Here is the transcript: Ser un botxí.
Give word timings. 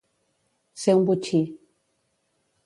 Ser 0.83 0.95
un 1.01 1.05
botxí. 1.09 1.43